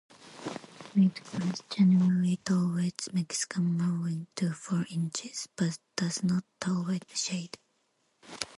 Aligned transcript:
Wheatgrass 0.95 1.61
generally 1.69 2.37
tolerates 2.37 3.13
Mexican 3.13 3.77
mowing 3.77 4.25
to 4.35 4.51
four 4.51 4.87
inches, 4.89 5.47
but 5.55 5.77
does 5.95 6.23
not 6.23 6.43
tolerate 6.59 7.05
shade. 7.13 7.59